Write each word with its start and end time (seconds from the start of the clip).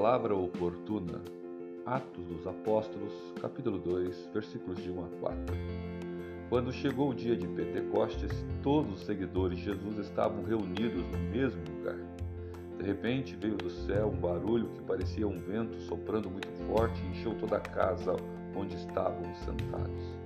palavra 0.00 0.34
oportuna. 0.34 1.20
Atos 1.84 2.24
dos 2.24 2.46
Apóstolos, 2.46 3.12
capítulo 3.38 3.76
2, 3.76 4.30
versículos 4.32 4.82
de 4.82 4.90
1 4.90 5.04
a 5.04 5.08
4. 5.20 5.38
Quando 6.48 6.72
chegou 6.72 7.10
o 7.10 7.14
dia 7.14 7.36
de 7.36 7.46
Pentecostes, 7.46 8.32
todos 8.62 8.94
os 8.94 9.04
seguidores 9.04 9.58
de 9.58 9.64
Jesus 9.64 9.98
estavam 9.98 10.42
reunidos 10.42 11.04
no 11.04 11.18
mesmo 11.18 11.60
lugar. 11.76 11.98
De 12.78 12.82
repente 12.82 13.36
veio 13.36 13.58
do 13.58 13.68
céu 13.68 14.08
um 14.08 14.18
barulho 14.18 14.70
que 14.70 14.80
parecia 14.84 15.28
um 15.28 15.36
vento 15.36 15.78
soprando 15.82 16.30
muito 16.30 16.48
forte 16.66 16.98
e 17.02 17.08
encheu 17.08 17.34
toda 17.34 17.58
a 17.58 17.60
casa 17.60 18.16
onde 18.56 18.76
estavam 18.76 19.34
sentados. 19.34 20.16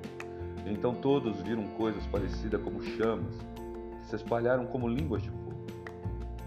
Então 0.66 0.94
todos 0.94 1.42
viram 1.42 1.64
coisas 1.70 2.06
parecidas 2.06 2.62
como 2.62 2.80
chamas, 2.80 3.34
que 4.02 4.06
se 4.06 4.14
espalharam 4.14 4.66
como 4.66 4.86
línguas 4.86 5.24
de 5.24 5.30
fogo. 5.30 5.66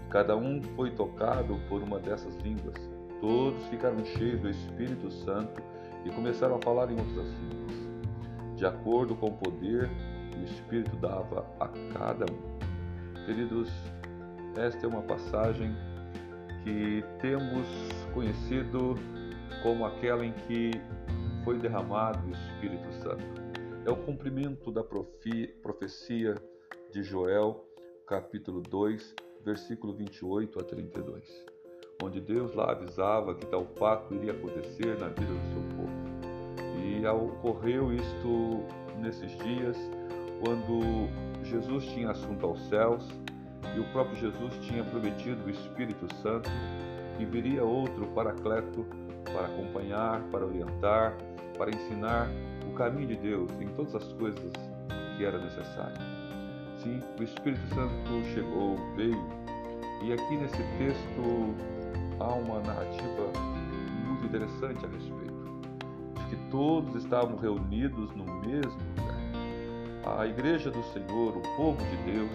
Cada 0.08 0.34
um 0.34 0.62
foi 0.74 0.92
tocado 0.92 1.60
por 1.68 1.82
uma 1.82 1.98
dessas 1.98 2.34
línguas. 2.36 2.97
Todos 3.20 3.64
ficaram 3.66 4.04
cheios 4.04 4.40
do 4.40 4.48
Espírito 4.48 5.10
Santo 5.10 5.60
e 6.04 6.10
começaram 6.10 6.56
a 6.56 6.62
falar 6.62 6.90
em 6.90 6.98
outras 6.98 7.26
línguas, 7.26 8.56
de 8.56 8.64
acordo 8.64 9.16
com 9.16 9.26
o 9.26 9.36
poder 9.36 9.90
que 10.30 10.38
o 10.38 10.44
Espírito 10.44 10.96
dava 10.96 11.46
a 11.58 11.68
cada 11.92 12.24
um. 12.32 12.58
Queridos, 13.26 13.68
esta 14.56 14.86
é 14.86 14.88
uma 14.88 15.02
passagem 15.02 15.74
que 16.62 17.04
temos 17.20 17.66
conhecido 18.14 18.94
como 19.62 19.84
aquela 19.84 20.24
em 20.24 20.32
que 20.32 20.70
foi 21.44 21.58
derramado 21.58 22.26
o 22.26 22.30
Espírito 22.30 22.92
Santo. 23.02 23.24
É 23.84 23.90
o 23.90 23.96
cumprimento 23.96 24.70
da 24.70 24.84
profecia 25.62 26.34
de 26.92 27.02
Joel, 27.02 27.64
capítulo 28.06 28.60
2, 28.60 29.14
versículo 29.44 29.94
28 29.94 30.60
a 30.60 30.62
32, 30.62 31.44
onde 32.02 32.20
Deus 32.20 32.54
lá 32.54 32.70
avisava 32.70 33.34
que 33.34 33.46
tal 33.46 33.66
fato 33.76 34.14
iria 34.14 34.32
acontecer 34.32 34.98
na 34.98 35.08
vida 35.08 35.32
do 35.32 35.52
seu 35.52 35.62
povo. 35.76 36.08
E 36.80 37.06
ocorreu 37.06 37.92
isto 37.92 38.64
nesses 39.00 39.30
dias, 39.38 39.76
quando 40.44 41.08
Jesus 41.44 41.84
tinha 41.86 42.10
assunto 42.10 42.46
aos 42.46 42.60
céus 42.68 43.08
e 43.74 43.80
o 43.80 43.84
próprio 43.92 44.16
Jesus 44.16 44.54
tinha 44.62 44.84
prometido 44.84 45.44
o 45.44 45.50
Espírito 45.50 46.12
Santo 46.16 46.48
e 47.18 47.24
viria 47.24 47.64
outro 47.64 48.06
paracleto 48.08 48.86
para 49.24 49.46
acompanhar, 49.46 50.22
para 50.30 50.46
orientar, 50.46 51.16
para 51.56 51.70
ensinar 51.70 52.28
o 52.68 52.74
caminho 52.74 53.08
de 53.08 53.16
Deus 53.16 53.50
em 53.60 53.68
todas 53.68 53.94
as 53.96 54.12
coisas 54.14 54.52
que 55.16 55.24
era 55.24 55.38
necessário. 55.38 55.96
Sim, 56.76 57.00
o 57.18 57.22
Espírito 57.24 57.66
Santo 57.74 58.24
chegou, 58.32 58.76
veio, 58.94 59.18
e 60.02 60.12
aqui 60.12 60.36
nesse 60.36 60.62
texto 60.78 61.54
há 62.20 62.34
uma 62.34 62.60
narrativa 62.60 63.32
muito 64.06 64.26
interessante 64.26 64.84
a 64.84 64.88
respeito, 64.88 65.38
de 66.14 66.26
que 66.26 66.50
todos 66.50 66.94
estavam 66.96 67.36
reunidos 67.36 68.14
no 68.14 68.24
mesmo 68.24 68.78
lugar. 68.96 70.18
A 70.18 70.26
igreja 70.26 70.70
do 70.70 70.82
Senhor, 70.84 71.36
o 71.36 71.42
povo 71.56 71.78
de 71.78 72.12
Deus, 72.12 72.30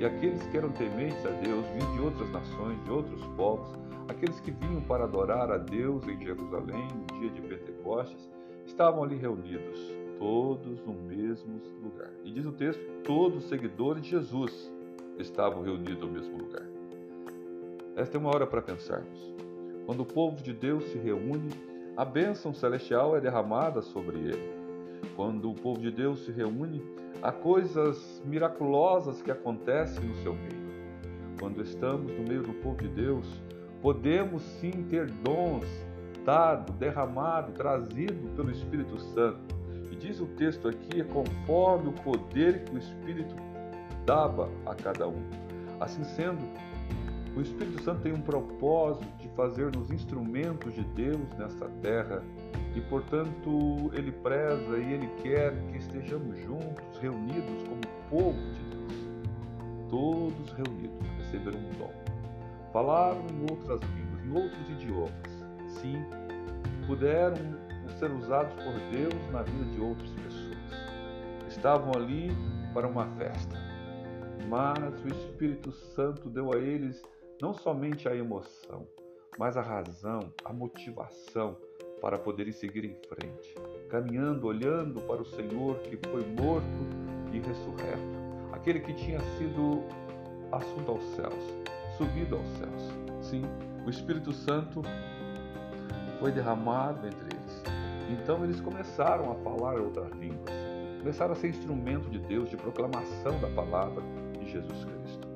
e 0.00 0.04
aqueles 0.04 0.46
que 0.46 0.56
eram 0.56 0.70
tementes 0.70 1.24
a 1.26 1.30
Deus, 1.30 1.64
vinham 1.74 1.92
de 1.94 2.00
outras 2.00 2.30
nações, 2.30 2.82
de 2.84 2.90
outros 2.90 3.24
povos, 3.36 3.68
aqueles 4.08 4.40
que 4.40 4.50
vinham 4.50 4.80
para 4.82 5.04
adorar 5.04 5.50
a 5.50 5.58
Deus 5.58 6.06
em 6.06 6.18
Jerusalém 6.18 6.88
no 6.94 7.18
dia 7.18 7.30
de 7.30 7.40
Pentecostes, 7.42 8.30
estavam 8.66 9.02
ali 9.02 9.16
reunidos, 9.16 9.78
todos 10.18 10.80
no 10.84 10.94
mesmo 10.94 11.60
lugar. 11.82 12.10
E 12.24 12.30
diz 12.30 12.46
o 12.46 12.52
texto: 12.52 12.80
todos 13.04 13.44
os 13.44 13.48
seguidores 13.48 14.02
de 14.02 14.10
Jesus 14.10 14.72
estavam 15.18 15.62
reunidos 15.62 16.00
no 16.00 16.08
mesmo 16.08 16.38
lugar. 16.38 16.77
Esta 17.98 18.16
é 18.16 18.20
uma 18.20 18.30
hora 18.30 18.46
para 18.46 18.62
pensarmos. 18.62 19.34
Quando 19.84 20.04
o 20.04 20.06
povo 20.06 20.40
de 20.40 20.52
Deus 20.52 20.84
se 20.84 20.98
reúne, 20.98 21.50
a 21.96 22.04
bênção 22.04 22.54
celestial 22.54 23.16
é 23.16 23.20
derramada 23.20 23.82
sobre 23.82 24.18
ele. 24.18 24.52
Quando 25.16 25.50
o 25.50 25.54
povo 25.54 25.80
de 25.80 25.90
Deus 25.90 26.24
se 26.24 26.30
reúne, 26.30 26.80
há 27.20 27.32
coisas 27.32 28.22
miraculosas 28.24 29.20
que 29.20 29.32
acontecem 29.32 30.04
no 30.04 30.14
seu 30.22 30.32
meio. 30.32 30.68
Quando 31.40 31.60
estamos 31.60 32.12
no 32.12 32.22
meio 32.22 32.44
do 32.44 32.52
povo 32.62 32.76
de 32.76 32.86
Deus, 32.86 33.26
podemos 33.82 34.42
sim 34.42 34.86
ter 34.88 35.10
dons 35.10 35.66
dado, 36.24 36.72
derramado, 36.74 37.50
trazido 37.50 38.28
pelo 38.36 38.52
Espírito 38.52 38.96
Santo. 39.00 39.56
E 39.90 39.96
diz 39.96 40.20
o 40.20 40.26
texto 40.26 40.68
aqui, 40.68 41.00
é 41.00 41.04
conforme 41.04 41.88
o 41.88 41.92
poder 41.92 42.62
que 42.62 42.76
o 42.76 42.78
Espírito 42.78 43.34
dava 44.06 44.48
a 44.66 44.74
cada 44.76 45.08
um. 45.08 45.20
Assim 45.80 46.04
sendo, 46.04 46.44
o 47.36 47.40
Espírito 47.40 47.82
Santo 47.82 48.02
tem 48.02 48.12
um 48.12 48.20
propósito 48.20 49.06
de 49.18 49.28
fazer-nos 49.30 49.90
instrumentos 49.90 50.74
de 50.74 50.82
Deus 50.84 51.28
nesta 51.38 51.68
terra 51.82 52.22
e, 52.74 52.80
portanto, 52.82 53.90
ele 53.92 54.12
preza 54.12 54.78
e 54.78 54.92
ele 54.92 55.08
quer 55.22 55.54
que 55.70 55.78
estejamos 55.78 56.38
juntos, 56.40 56.98
reunidos 57.00 57.62
como 57.68 57.80
povo 58.10 58.38
de 58.52 58.62
Deus. 58.64 59.88
Todos 59.88 60.52
reunidos 60.52 61.08
receberam 61.18 61.58
um 61.58 61.72
dom. 61.78 61.92
Falaram 62.72 63.24
em 63.30 63.40
outras 63.50 63.80
línguas, 63.80 64.24
em 64.24 64.30
outros 64.32 64.70
idiomas 64.70 65.38
sim, 65.80 66.04
puderam 66.86 67.36
ser 67.98 68.10
usados 68.10 68.52
por 68.62 68.74
Deus 68.90 69.32
na 69.32 69.42
vida 69.42 69.64
de 69.72 69.80
outras 69.80 70.10
pessoas. 70.10 70.58
Estavam 71.48 71.92
ali 71.94 72.30
para 72.74 72.86
uma 72.86 73.06
festa, 73.16 73.56
mas 74.48 75.02
o 75.04 75.08
Espírito 75.08 75.72
Santo 75.72 76.28
deu 76.28 76.52
a 76.52 76.58
eles 76.58 77.02
não 77.40 77.54
somente 77.54 78.08
a 78.08 78.14
emoção, 78.14 78.86
mas 79.38 79.56
a 79.56 79.62
razão, 79.62 80.32
a 80.44 80.52
motivação 80.52 81.56
para 82.00 82.18
poderem 82.18 82.52
seguir 82.52 82.84
em 82.84 82.96
frente, 83.08 83.54
caminhando, 83.88 84.46
olhando 84.46 85.00
para 85.02 85.22
o 85.22 85.24
Senhor 85.24 85.78
que 85.78 85.96
foi 86.08 86.24
morto 86.26 86.66
e 87.32 87.38
ressurreto, 87.38 88.18
aquele 88.52 88.80
que 88.80 88.92
tinha 88.92 89.20
sido 89.36 89.84
assunto 90.50 90.90
aos 90.90 91.02
céus, 91.14 91.34
subido 91.96 92.36
aos 92.36 92.48
céus. 92.58 92.82
Sim, 93.20 93.42
o 93.86 93.90
Espírito 93.90 94.32
Santo 94.32 94.82
foi 96.18 96.32
derramado 96.32 97.06
entre 97.06 97.26
eles. 97.26 97.62
Então 98.10 98.42
eles 98.42 98.60
começaram 98.60 99.30
a 99.30 99.34
falar 99.36 99.78
outras 99.78 100.10
línguas, 100.12 100.50
começaram 100.98 101.32
a 101.32 101.36
ser 101.36 101.48
instrumento 101.48 102.10
de 102.10 102.18
Deus, 102.18 102.50
de 102.50 102.56
proclamação 102.56 103.38
da 103.40 103.48
palavra 103.50 104.02
de 104.38 104.50
Jesus 104.50 104.84
Cristo. 104.84 105.27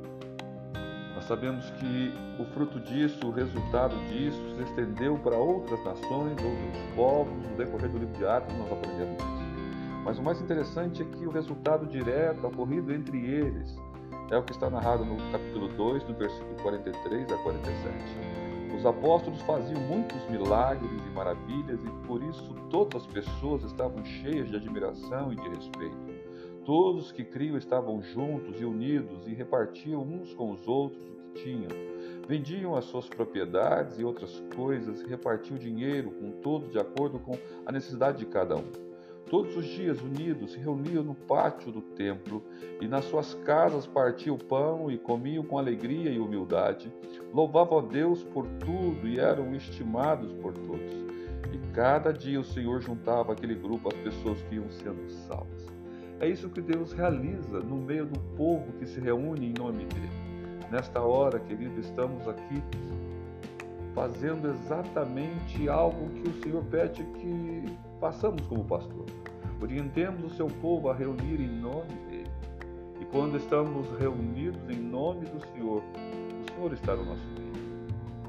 Nós 1.23 1.29
sabemos 1.29 1.71
que 1.79 2.13
o 2.37 2.45
fruto 2.47 2.81
disso, 2.81 3.29
o 3.29 3.31
resultado 3.31 3.95
disso, 4.09 4.43
se 4.57 4.63
estendeu 4.65 5.17
para 5.19 5.37
outras 5.37 5.79
nações, 5.85 6.33
outros 6.33 6.95
povos, 6.97 7.33
no 7.49 7.57
decorrer 7.57 7.89
do 7.91 7.99
livro 7.99 8.19
de 8.19 8.27
Atos 8.27 8.53
nós 8.57 8.73
aprendemos 8.73 9.23
isso. 9.23 10.03
Mas 10.05 10.19
o 10.19 10.23
mais 10.23 10.41
interessante 10.41 11.01
é 11.01 11.05
que 11.05 11.25
o 11.25 11.31
resultado 11.31 11.87
direto 11.87 12.45
ocorrido 12.45 12.93
entre 12.93 13.25
eles 13.25 13.73
é 14.33 14.37
o 14.37 14.43
que 14.43 14.51
está 14.51 14.69
narrado 14.69 15.05
no 15.05 15.17
capítulo 15.31 15.69
2, 15.69 16.03
do 16.03 16.15
versículo 16.15 16.57
43 16.61 17.33
a 17.33 17.39
47. 17.39 18.77
Os 18.77 18.85
apóstolos 18.85 19.41
faziam 19.43 19.81
muitos 19.81 20.29
milagres 20.29 20.91
e 20.91 21.11
maravilhas 21.15 21.85
e 21.85 21.91
por 22.05 22.21
isso 22.21 22.53
todas 22.69 23.03
as 23.03 23.07
pessoas 23.07 23.63
estavam 23.63 24.05
cheias 24.05 24.49
de 24.49 24.57
admiração 24.57 25.33
e 25.33 25.37
de 25.37 25.49
respeito. 25.51 26.12
Todos 26.65 27.11
que 27.11 27.25
criam 27.25 27.57
estavam 27.57 28.01
juntos 28.01 28.61
e 28.61 28.65
unidos 28.65 29.27
e 29.27 29.35
repartiam 29.35 30.01
uns 30.01 30.33
com 30.33 30.53
os 30.53 30.69
outros 30.69 31.05
o 31.09 31.33
que 31.33 31.43
tinham. 31.43 31.71
Vendiam 32.29 32.77
as 32.77 32.85
suas 32.85 33.09
propriedades 33.09 33.99
e 33.99 34.05
outras 34.05 34.41
coisas 34.55 35.01
e 35.01 35.09
repartiam 35.09 35.59
dinheiro 35.59 36.13
com 36.13 36.31
todos 36.41 36.71
de 36.71 36.79
acordo 36.79 37.19
com 37.19 37.37
a 37.67 37.73
necessidade 37.73 38.19
de 38.19 38.27
cada 38.27 38.57
um. 38.57 38.93
Todos 39.29 39.57
os 39.57 39.65
dias, 39.65 40.01
unidos, 40.03 40.53
se 40.53 40.59
reuniam 40.59 41.03
no 41.03 41.15
pátio 41.15 41.73
do 41.73 41.81
templo 41.81 42.45
e 42.81 42.87
nas 42.87 43.07
suas 43.07 43.35
casas 43.35 43.87
partiam 43.87 44.37
pão 44.37 44.91
e 44.91 44.99
comiam 44.99 45.43
com 45.43 45.59
alegria 45.59 46.11
e 46.11 46.19
humildade. 46.19 46.93
Louvavam 47.33 47.79
a 47.79 47.83
Deus 47.83 48.23
por 48.23 48.47
tudo 48.47 49.09
e 49.09 49.19
eram 49.19 49.55
estimados 49.55 50.33
por 50.35 50.53
todos. 50.53 50.93
E 51.53 51.59
cada 51.73 52.13
dia 52.13 52.39
o 52.39 52.45
Senhor 52.45 52.83
juntava 52.83 53.33
aquele 53.33 53.55
grupo 53.55 53.89
as 53.89 53.99
pessoas 54.01 54.41
que 54.43 54.57
iam 54.57 54.71
sendo 54.71 55.09
salvas. 55.27 55.82
É 56.23 56.29
isso 56.29 56.49
que 56.49 56.61
Deus 56.61 56.93
realiza 56.93 57.59
no 57.59 57.77
meio 57.77 58.07
do 58.07 58.21
povo 58.37 58.73
que 58.79 58.87
se 58.87 59.01
reúne 59.01 59.49
em 59.49 59.55
nome 59.59 59.87
dele. 59.87 60.09
Nesta 60.71 61.01
hora, 61.01 61.41
querido, 61.41 61.81
estamos 61.81 62.29
aqui 62.29 62.63
fazendo 63.93 64.49
exatamente 64.49 65.69
algo 65.69 66.09
que 66.11 66.29
o 66.29 66.41
Senhor 66.41 66.63
pede 66.67 67.03
que 67.03 67.77
façamos 67.99 68.41
como 68.47 68.65
pastor. 68.65 69.05
Orientemos 69.61 70.33
o 70.33 70.37
seu 70.37 70.47
povo 70.47 70.91
a 70.91 70.95
reunir 70.95 71.41
em 71.41 71.61
nome 71.61 71.93
dele. 72.09 72.31
E 73.01 73.05
quando 73.07 73.37
estamos 73.37 73.89
reunidos 73.99 74.63
em 74.71 74.81
nome 74.81 75.27
do 75.27 75.45
Senhor, 75.49 75.83
o 75.83 76.55
Senhor 76.55 76.73
está 76.73 76.95
no 76.95 77.05
nosso 77.05 77.27
meio. 77.37 77.53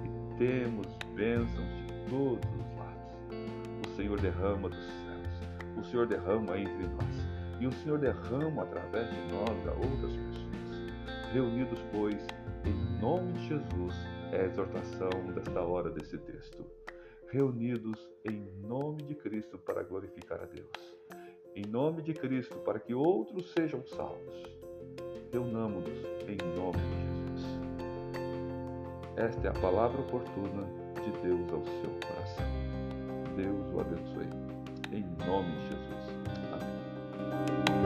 E 0.03 0.37
temos 0.39 0.87
bênçãos 1.13 1.69
de 1.85 2.09
todos 2.09 2.49
os 2.55 2.75
lados. 2.75 3.87
O 3.87 3.95
Senhor 3.95 4.19
derrama 4.19 4.67
dos 4.67 4.83
céus. 4.83 5.77
O 5.77 5.83
Senhor 5.83 6.07
derrama 6.07 6.57
entre 6.57 6.87
nós. 6.87 7.22
E 7.59 7.67
o 7.67 7.71
Senhor 7.71 7.97
derrama 7.99 8.63
através 8.63 9.09
de 9.09 9.21
nós 9.31 9.67
a 9.67 9.71
outras 9.71 10.13
pessoas. 10.13 11.33
Reunidos, 11.33 11.79
pois, 11.91 12.25
em 12.65 12.99
nome 12.99 13.33
de 13.33 13.47
Jesus, 13.47 13.95
é 14.31 14.41
a 14.41 14.45
exortação 14.45 15.09
desta 15.33 15.61
hora 15.61 15.89
desse 15.89 16.17
texto. 16.17 16.65
Reunidos 17.29 17.99
em 18.25 18.47
nome 18.61 19.03
de 19.03 19.15
Cristo 19.15 19.57
para 19.57 19.83
glorificar 19.83 20.41
a 20.41 20.45
Deus. 20.45 20.69
Em 21.55 21.65
nome 21.65 22.01
de 22.01 22.13
Cristo 22.13 22.55
para 22.59 22.79
que 22.79 22.93
outros 22.93 23.51
sejam 23.51 23.83
salvos. 23.85 24.43
Reunamos-nos 25.31 25.99
em 26.27 26.37
nome 26.55 26.77
de 26.77 27.01
Jesus. 27.01 27.13
Esta 29.15 29.47
é 29.47 29.49
a 29.49 29.61
palavra 29.61 30.01
oportuna 30.01 30.63
de 30.95 31.11
Deus 31.21 31.51
ao 31.51 31.63
seu 31.65 31.91
coração. 32.07 32.45
Deus 33.35 33.71
o 33.73 33.79
abençoe. 33.79 34.29
Em 34.91 35.03
nome 35.25 35.51
de 35.57 35.67
Jesus. 35.69 36.12
thank 37.33 37.69
you 37.69 37.82